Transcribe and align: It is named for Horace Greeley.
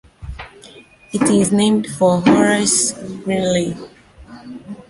It 1.13 1.21
is 1.29 1.51
named 1.51 1.85
for 1.85 2.21
Horace 2.21 2.93
Greeley. 3.23 3.77